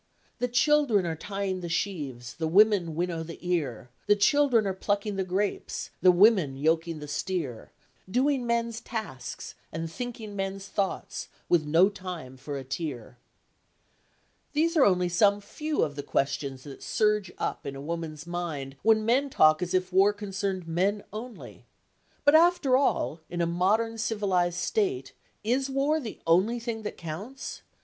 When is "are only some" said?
14.75-15.39